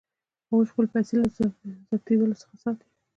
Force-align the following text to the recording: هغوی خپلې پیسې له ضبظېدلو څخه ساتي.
هغوی 0.47 0.69
خپلې 0.71 0.87
پیسې 0.95 1.15
له 1.21 1.27
ضبظېدلو 1.89 2.35
څخه 2.41 2.55
ساتي. 2.63 2.87